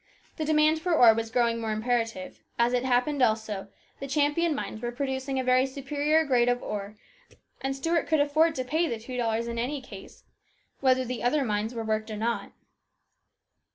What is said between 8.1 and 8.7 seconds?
afford to